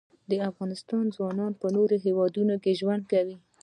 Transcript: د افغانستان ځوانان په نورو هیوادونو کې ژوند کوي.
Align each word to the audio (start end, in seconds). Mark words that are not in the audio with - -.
د 0.29 0.33
افغانستان 0.49 1.03
ځوانان 1.15 1.51
په 1.61 1.67
نورو 1.75 1.95
هیوادونو 2.05 2.53
کې 2.63 2.77
ژوند 2.79 3.03
کوي. 3.11 3.37